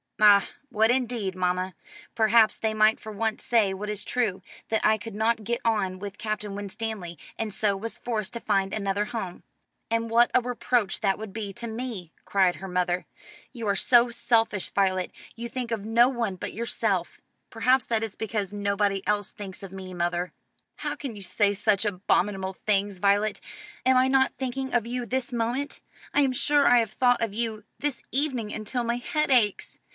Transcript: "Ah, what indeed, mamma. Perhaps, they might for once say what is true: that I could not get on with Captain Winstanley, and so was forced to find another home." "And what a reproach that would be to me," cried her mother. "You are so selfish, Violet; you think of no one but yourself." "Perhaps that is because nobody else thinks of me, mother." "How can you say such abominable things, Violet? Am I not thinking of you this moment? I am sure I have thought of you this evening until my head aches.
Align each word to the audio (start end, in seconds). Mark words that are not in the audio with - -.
"Ah, 0.23 0.49
what 0.69 0.91
indeed, 0.91 1.35
mamma. 1.35 1.73
Perhaps, 2.13 2.55
they 2.57 2.75
might 2.75 2.99
for 2.99 3.11
once 3.11 3.43
say 3.43 3.73
what 3.73 3.89
is 3.89 4.03
true: 4.03 4.41
that 4.69 4.83
I 4.85 4.97
could 4.99 5.15
not 5.15 5.43
get 5.43 5.61
on 5.65 5.97
with 5.97 6.19
Captain 6.19 6.55
Winstanley, 6.55 7.17
and 7.39 7.51
so 7.53 7.75
was 7.75 7.97
forced 7.97 8.33
to 8.33 8.39
find 8.39 8.71
another 8.71 9.05
home." 9.05 9.43
"And 9.89 10.09
what 10.11 10.29
a 10.35 10.41
reproach 10.41 11.01
that 11.01 11.17
would 11.17 11.33
be 11.33 11.53
to 11.53 11.67
me," 11.67 12.13
cried 12.23 12.55
her 12.57 12.67
mother. 12.67 13.07
"You 13.51 13.67
are 13.67 13.75
so 13.75 14.09
selfish, 14.11 14.69
Violet; 14.71 15.11
you 15.35 15.49
think 15.49 15.71
of 15.71 15.85
no 15.85 16.07
one 16.09 16.35
but 16.35 16.53
yourself." 16.53 17.19
"Perhaps 17.49 17.85
that 17.85 18.03
is 18.03 18.15
because 18.15 18.53
nobody 18.53 19.05
else 19.07 19.31
thinks 19.31 19.63
of 19.63 19.71
me, 19.71 19.93
mother." 19.93 20.33
"How 20.77 20.95
can 20.95 21.15
you 21.15 21.23
say 21.23 21.53
such 21.55 21.83
abominable 21.83 22.53
things, 22.65 22.97
Violet? 22.99 23.39
Am 23.87 23.97
I 23.97 24.07
not 24.07 24.33
thinking 24.37 24.71
of 24.73 24.85
you 24.87 25.05
this 25.05 25.31
moment? 25.31 25.79
I 26.13 26.21
am 26.21 26.31
sure 26.33 26.67
I 26.67 26.77
have 26.79 26.91
thought 26.91 27.21
of 27.21 27.33
you 27.33 27.63
this 27.79 28.03
evening 28.11 28.51
until 28.53 28.83
my 28.83 28.97
head 28.97 29.29
aches. 29.31 29.79